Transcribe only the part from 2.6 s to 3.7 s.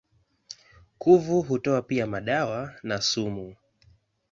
na sumu.